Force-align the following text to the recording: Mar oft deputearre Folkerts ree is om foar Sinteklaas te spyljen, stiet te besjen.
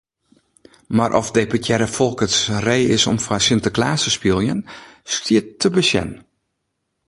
Mar 0.87 1.11
oft 1.19 1.35
deputearre 1.39 1.87
Folkerts 1.97 2.39
ree 2.65 2.87
is 2.97 3.07
om 3.11 3.19
foar 3.25 3.43
Sinteklaas 3.45 4.01
te 4.05 4.11
spyljen, 4.17 4.59
stiet 5.15 5.47
te 5.61 5.67
besjen. 5.75 6.11